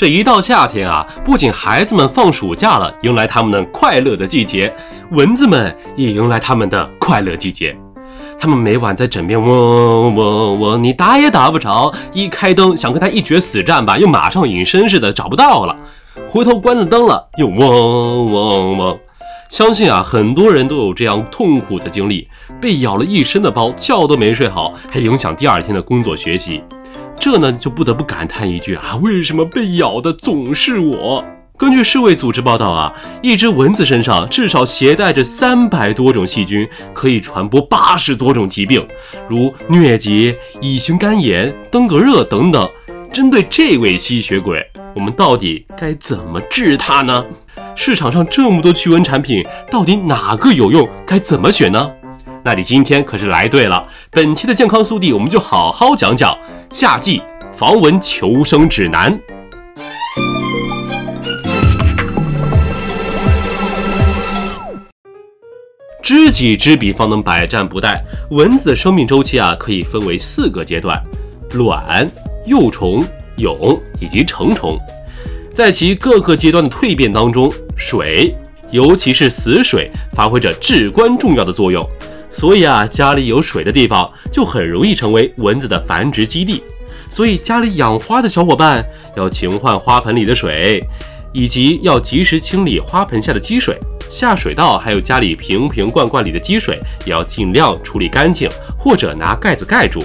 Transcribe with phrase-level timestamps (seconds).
[0.00, 4.74] 这一到夏天啊，不仅孩子们放暑假了，迎来他们的快乐的季节，
[5.10, 7.76] 蚊子们也迎来他们的快乐季节。
[8.38, 11.92] 他们每晚在枕边嗡嗡嗡，你打也打不着。
[12.14, 15.76] 一开灯，想跟他一决死战吧，又马上隐身似的找不到了。
[16.26, 18.98] 回头关了灯了，又嗡嗡嗡。
[19.50, 22.26] 相信啊，很多人都有这样痛苦的经历：
[22.58, 26.62] 被咬了一身的包，觉都没睡好，还影响第二天的工作学习。
[27.20, 31.22] 这呢，就不得不感叹一句啊，为什么被咬的总是我？
[31.58, 38.88] 根据世卫组织报道啊，一只蚊子身上至少携带着三百多种细菌，可以传播八十多种疾病，
[39.28, 42.66] 如疟疾、乙型肝炎、登革热等等。
[43.12, 47.22] 针对这位吸血鬼，我们到底该怎么治它呢？
[47.76, 50.88] 市场上这么多驱蚊产品，到底哪个有用？
[51.06, 51.90] 该怎么选呢？
[52.42, 53.86] 那你今天可是来对了。
[54.10, 56.36] 本期的健康速递，我们就好好讲讲
[56.70, 59.18] 夏季防蚊求生指南。
[66.02, 68.00] 知己知彼，方能百战不殆。
[68.30, 71.00] 蚊子的生命周期啊，可以分为四个阶段：
[71.52, 72.10] 卵、
[72.46, 73.04] 幼虫、
[73.36, 74.78] 蛹以及成虫。
[75.54, 78.34] 在其各个阶段的蜕变当中，水，
[78.70, 81.86] 尤其是死水，发挥着至关重要的作用。
[82.30, 86.62] 所以啊，家里有水的地方，就很容易成为蚊子的繁殖基地。
[87.10, 88.84] 所以家里养花的小伙伴，
[89.16, 90.82] 要勤换花盆里的水，
[91.32, 93.76] 以及要及时清理花盆下的积水。
[94.08, 100.00] 下水道还有家里瓶瓶罐罐里的积水，也要尽量处理干净，或者拿盖子盖住。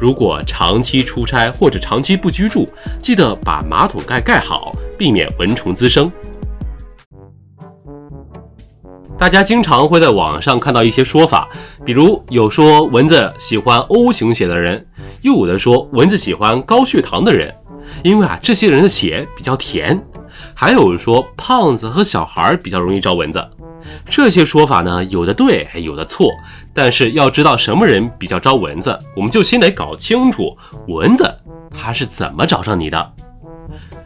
[0.00, 2.68] 如果长期出差或者长期不居住，
[3.00, 6.10] 记得把马桶盖盖好，避免蚊虫滋生。
[9.18, 11.48] 大家经常会在网上看到一些说法，
[11.84, 14.86] 比如有说蚊子喜欢 O 型血的人，
[15.22, 17.52] 又有的说蚊子喜欢高血糖的人，
[18.04, 20.00] 因为啊这些人的血比较甜。
[20.54, 23.44] 还有说胖子和小孩比较容易招蚊子，
[24.08, 26.30] 这些说法呢，有的对，有的错。
[26.72, 30.56] 但是要知道什么人比较招蚊子，我们就先得搞清楚
[30.86, 31.28] 蚊子
[31.74, 33.12] 它是怎么找上你的。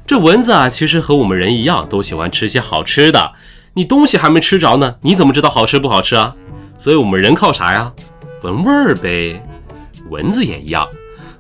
[0.07, 3.33] 这蚊子啊，其实和我们人一样，都喜欢吃些好吃的。
[3.75, 6.35] 你东西还没吃着呢，你怎么知道好吃不好吃啊？
[6.79, 7.91] 所以我们人靠啥呀？
[8.43, 9.43] 闻味儿呗。
[10.11, 10.87] 蚊子也一样，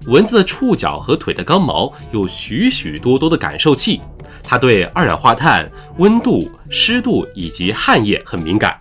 [0.06, 4.00] 蚊子的触角和腿的刚毛有许许多多的感受器。
[4.42, 8.80] 它对二氧化碳、温度、湿度以及汗液很敏感，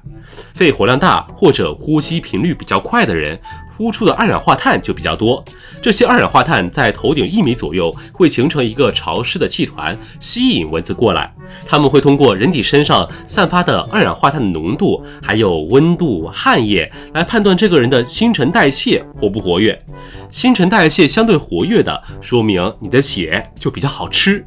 [0.53, 3.39] 肺活量大或者呼吸频率比较快的人，
[3.81, 5.43] 呼出的二氧化碳就比较多。
[5.81, 11.33] 这些二氧化碳在头顶一米左右会形成一个潮湿的气团，吸引蚊子过来。
[11.65, 19.83] 它们会通过人体身上散发的二氧化碳的浓度，还有温度、汗液来判断这个人的新陈代谢活不活跃。
[20.29, 24.45] 新陈代谢相对活跃的，说明你的血就比较好吃。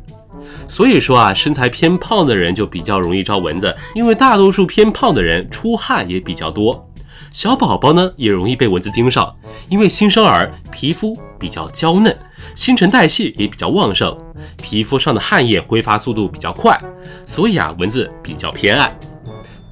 [0.69, 6.89] 所以说啊，身材偏胖的人就比较容易招蚊子，因为大多数偏胖的人出汗也比较多。
[7.33, 9.35] 小宝宝呢也容易被蚊子盯上，
[9.69, 12.17] 因为新生儿皮肤比较娇嫩，
[12.55, 14.17] 新陈代谢也比较旺盛，
[14.63, 16.79] 皮肤上的汗液挥发速度比较快，
[17.27, 18.97] 所以啊蚊子比较偏爱。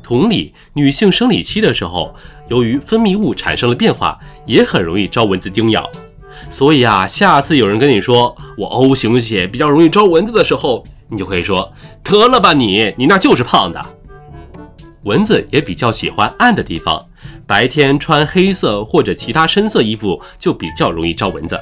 [0.03, 2.15] 同理，女性生理期的时候，
[2.49, 5.89] 由于分泌物产生了变化，也很容易招蚊子叮咬。
[6.51, 11.73] 所以啊，下次有人跟你说我 O 型血比较容易招蚊子的时候，你就可以说
[12.03, 13.81] 得了吧你，你那就是胖的。
[15.05, 17.07] 蚊子也比较喜欢暗的地方，
[17.53, 21.61] 白天穿黑色或者其他深色衣服就比较容易招蚊子。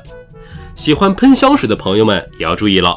[0.77, 2.97] 喜欢喷香水的朋友们也要注意了，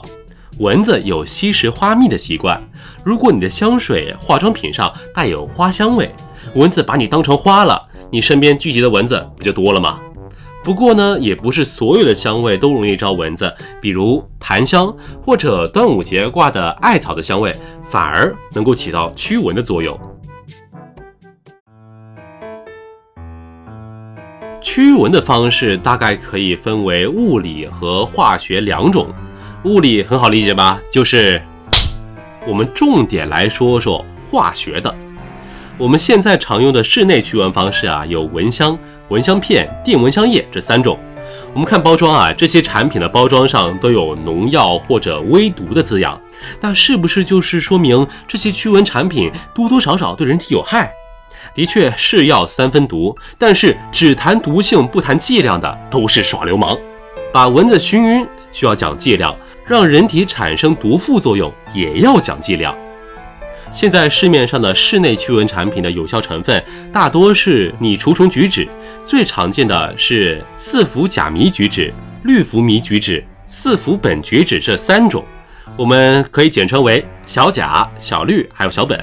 [0.59, 2.62] 蚊子有吸食花蜜的习惯。
[3.04, 6.14] 如果你的香水、化妆品上带有花香味，
[6.54, 7.81] 蚊子把你当成花了，
[8.12, 10.00] 你身边聚集的蚊子不就多了吗？
[10.64, 17.52] 不过呢，也不是所有的香味都容易招蚊子，比如檀香或者端午节挂的艾草的香味，
[17.90, 20.00] 反而能够起到驱蚊的作用。
[24.63, 29.13] 驱蚊的方式大概可以分为物理和化学两种。
[29.65, 30.80] 物理很好理解吧？
[30.89, 31.42] 就是
[32.48, 34.95] 我们重点来说说化学的。
[35.77, 38.80] 我们现在常用的室内驱蚊方式啊，有蚊香、
[39.10, 40.98] 蚊香片、电蚊香液这三种。
[41.54, 46.19] 我们看包装啊，这些产品的包装上都有农药或者微毒的字样，
[46.62, 50.89] 那是不是就是说明这些驱蚊产品多多少少对人体有害？
[51.54, 56.78] 的确是药三分毒，但是只谈毒性不谈剂量的都是耍流氓。
[57.31, 59.36] 把蚊子熏晕需要讲剂量，
[59.66, 62.75] 让人体产生毒副作用也要讲剂量。
[63.72, 68.69] 现在市面上的室内驱蚊产品的有效成分大多是拟除虫菊酯，
[69.04, 71.92] 最常见的是四氟甲醚菊酯、
[72.24, 75.25] 氯氟醚菊酯、四氟苯菊酯这三种。
[75.75, 79.00] 我们可以简称为小甲、小绿还有小苯。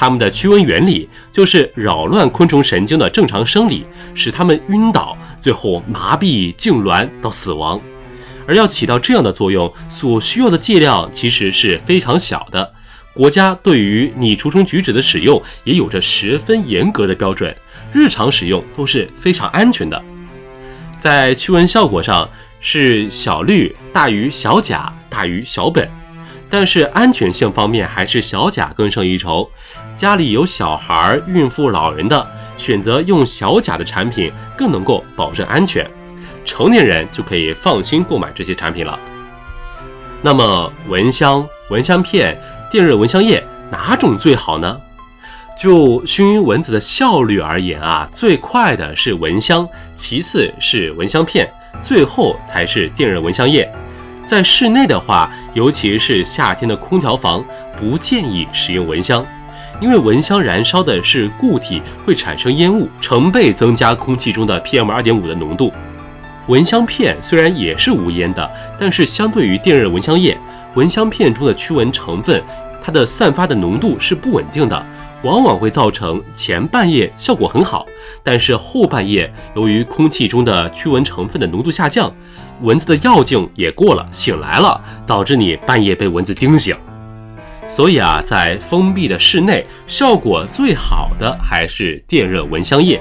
[0.00, 7.78] 它们的驱蚊原理就是扰乱昆虫神经的正常生理，使它们晕倒，最后麻痹、痉挛到死亡。
[8.46, 12.72] 而要起到这样的作用，所需要的剂量其实是非常小的。
[13.12, 17.54] 国家对于拟除虫菊酯的使用也有着十分严格的标准，
[17.92, 20.02] 日常使用都是非常安全的。
[20.98, 22.26] 在驱蚊效果上，
[22.58, 25.86] 是小绿大于小甲大于小苯，
[26.48, 29.50] 但是安全性方面还是小甲更胜一筹。
[30.00, 32.26] 家里有小孩、孕妇、老人的，
[32.56, 35.86] 选择用小甲的产品更能够保证安全。
[36.42, 38.98] 成年人就可以放心购买这些产品了。
[40.22, 44.80] 那么，蚊香、蚊香片、电热蚊香液哪种最好呢？
[45.54, 51.46] 就熏蚊子的效率而言啊，最快的是蚊香，其次是蚊香片，
[51.82, 53.70] 最后才是电热蚊香液。
[54.24, 57.44] 在室内的话，尤其是夏天的空调房，
[57.78, 59.22] 不建议使用蚊香。
[59.80, 65.72] 因为蚊香燃烧的是固体，会产生烟雾，成倍增加空气中的 PM 二点五的浓度。
[66.48, 70.36] 蚊香片虽然也是无烟的，但是相对于电热蚊香液，
[70.74, 72.42] 蚊香片中的驱蚊成分，
[72.82, 74.86] 它的散发的浓度是不稳定的，
[75.22, 77.86] 往往会造成前半夜效果很好，
[78.22, 82.12] 但是后半夜由于空气中的驱蚊成分的浓度下降，
[82.62, 86.76] 蚊子的药劲也过了，醒来了，导致你半夜被蚊子叮醒。
[87.70, 93.00] 所以啊，在封闭的室内，效果最好的还是电热蚊香液。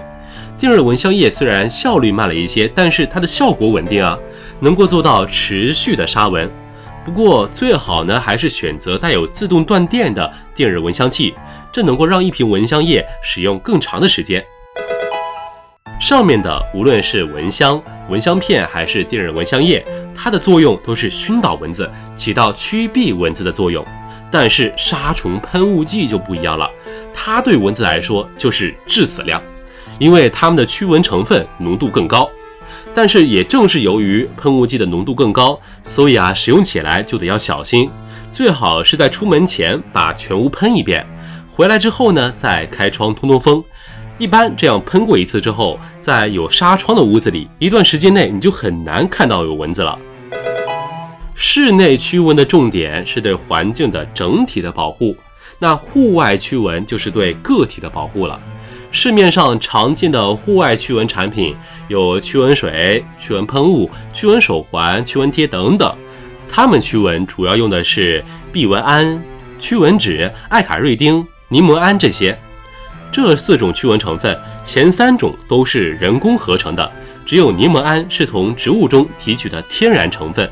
[0.60, 4.18] 电热蚊香液虽然效率慢了一些，但是它的效果稳定啊，
[4.60, 6.50] 能够做到持续的杀蚊。
[7.04, 11.33] 不过最好呢，还是选择带有自动断电的电热蚊香器，
[11.71, 14.45] 这能够让一瓶蚊香液使用更长的时间。
[16.00, 19.83] 上面的无论是蚊香、蚊香片还是电热蚊香液，
[20.13, 23.83] 它的作用都是熏倒蚊子，起到驱避蚊子的作用。
[24.31, 26.70] 但是杀虫喷雾剂就不一样了，
[27.14, 29.42] 它对蚊子来说就是致死量，
[29.98, 32.30] 因为它们的驱蚊成分浓度更高。
[32.94, 37.90] 但是也正是由于喷雾剂的浓度更高，所以啊，使用起来就得要小心，
[38.31, 41.06] 最好是在出门前把全屋喷一遍，
[41.52, 43.64] 回来之后呢，再开窗通通风。
[44.18, 49.98] 一般这样喷过一次之后，在有纱窗的屋子里，一段时间内你就很难看到有蚊子了。
[51.41, 55.15] 室内驱蚊的重点是对环境的整体的保护，
[55.57, 58.38] 那户外驱蚊就是对个体的保护了。
[58.91, 61.56] 市面上常见的户外驱蚊产品
[61.88, 65.95] 有驱蚊水、驱蚊喷雾、驱蚊手环、驱蚊贴等等，
[66.50, 68.21] 它们驱蚊主要用的是
[68.51, 69.24] 避蚊胺、
[69.57, 72.38] 驱蚊酯、艾卡瑞丁、柠檬胺这些。
[73.13, 76.92] 这四种驱蚊成分，前三种都是人工合成的，
[77.25, 80.47] 只有柠檬胺是从植物中提取的天然成分。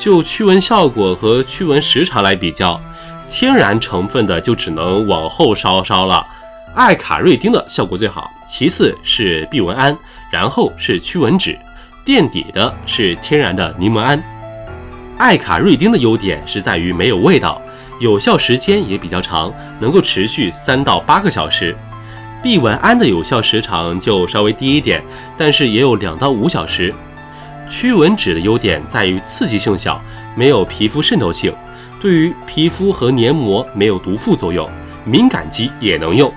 [0.00, 2.80] 就驱蚊效果和驱蚊时长来比较，
[3.28, 6.26] 天然成分的就只能往后稍稍了。
[6.74, 9.94] 艾卡瑞丁的效果最好，其次是避蚊胺，
[10.32, 11.58] 然后是驱蚊酯，
[12.02, 14.22] 垫底的是天然的柠檬胺。
[15.18, 17.60] 艾卡瑞丁的优点是在于没有味道，
[18.00, 21.76] 有效时间也比较长，能够持续三到八个小时。
[22.42, 25.04] 避蚊胺的有效时长就稍微低一点，
[25.36, 26.94] 但是也有两到五小时。
[27.70, 30.02] 驱蚊纸的优点在于刺激性小，
[30.34, 31.54] 没有皮肤渗透性，
[32.00, 34.68] 对于皮肤和黏膜没有毒副作用，
[35.04, 36.30] 敏感肌也能用。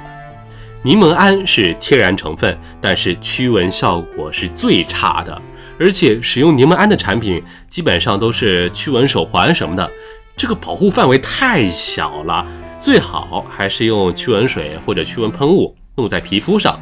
[0.84, 5.42] 柠檬胺是天然成分，但是驱蚊效果是最差的，
[5.80, 9.90] 而且使用柠檬胺的产品基本上都是驱蚊手环什么的，
[10.38, 12.46] 这个保护范围太小了，
[12.80, 16.80] 最好还是用驱蚊水或者驱蚊喷雾弄在皮肤上，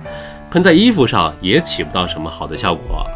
[0.52, 3.08] 喷在衣服上也起不到什么好的效果。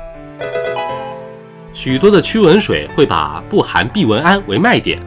[1.76, 4.98] 许多的驱蚊水会把不含避蚊胺为卖点，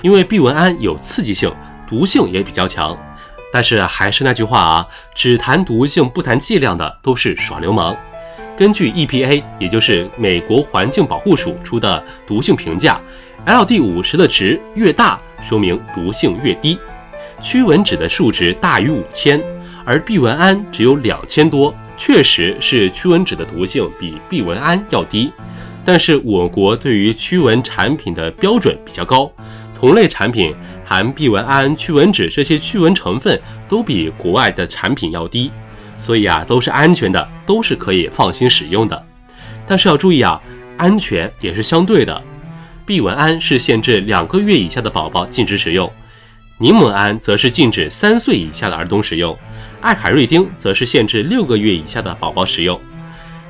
[0.00, 1.52] 因为避蚊胺有刺激性，
[1.86, 2.96] 毒性也比较强。
[3.52, 7.94] 但是还是那句话啊，只谈毒性不谈剂量的都是耍流氓。
[8.56, 12.98] 根据 EPA，也就是美国环境保护署出的毒性评价
[13.44, 16.78] ，LD 五十的值越大，说明毒性越低。
[17.42, 19.38] 驱蚊酯的数值大于五千，
[19.84, 25.30] 而避蚊胺只有两千多，确实是驱蚊酯的毒性比避蚊胺要低。
[25.84, 29.30] 但是我国对于驱蚊产品的标准比较高，
[29.74, 33.38] 同类产品含避蚊胺、驱蚊酯这些驱蚊成分
[33.68, 35.50] 都比国外的产品要低，
[35.98, 39.06] 所以啊都是安全的，都是可以放心使用的。
[39.66, 40.40] 但是要注意啊，
[40.78, 42.22] 安全也是相对的。
[42.86, 45.90] 避蚊胺是限制两个月以下的宝宝禁止使用，
[46.58, 49.36] 柠檬胺则是禁止三岁以下的儿童使用，
[49.80, 52.80] 艾卡瑞丁则是限制六个月以下的宝宝使用。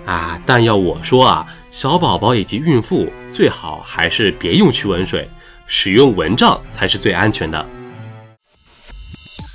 [0.05, 5.29] 啊，但要我说啊，小宝宝以及孕妇最好还是别用驱蚊水，
[5.67, 7.67] 使用蚊帐才是最安全的。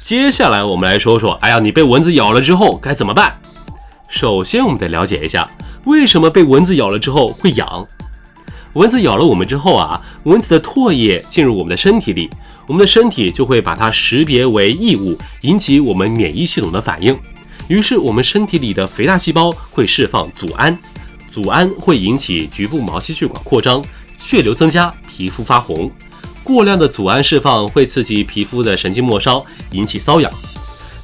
[0.03, 3.39] 接下来我们来说说，哎呀，你被蚊子咬了之后该怎么办？
[4.09, 5.49] 首先，我们得了解一下，
[5.85, 7.87] 为什么被蚊子咬了之后会痒。
[8.73, 12.29] 蚊子咬了我们之后啊，蚊子的唾液进入我们的身体里，
[12.67, 17.17] 我们的身体就会把它识别为异物，引起我们免疫系统的反应。
[17.69, 20.77] 于是，我们身体里的肥大细胞会释放组胺，
[21.29, 23.83] 组胺会引起局部毛细血管扩张，
[24.17, 25.89] 血流增加，皮肤发红。
[26.43, 30.31] 过量的组胺释放会刺激皮肤的神经末梢，引起瘙痒。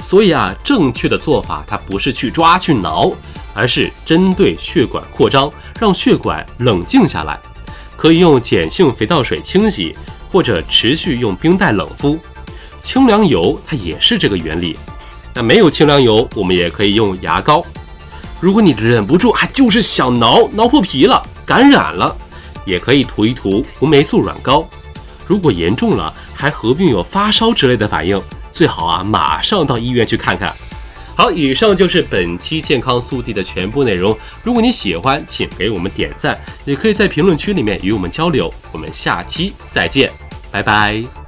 [0.03, 3.11] 所以啊，正确的做法它不是去抓去挠，
[3.53, 7.39] 而是针对血管扩张，让血管冷静下来。
[7.95, 9.95] 可以用碱性肥皂水清洗，
[10.31, 12.19] 或者持续用冰袋冷敷。
[12.81, 14.77] 清凉油它也是这个原理。
[15.33, 17.65] 那没有清凉油，我们也可以用牙膏。
[18.39, 22.15] 如果你忍不住啊，就是想挠挠破皮了，感染了，
[22.65, 24.67] 也可以涂一涂红霉素软膏。
[25.25, 30.53] 如果严重了，还合并有发烧之类的反应，最好啊马上到医院去看看。
[31.15, 34.15] 好，以上就是本期健康速递的全部内容。
[34.43, 38.53] 如果你喜欢，请给我们点赞，也可以在评论区里面与我们交流。
[38.73, 40.11] 我们下期再见，
[40.51, 41.24] 拜拜。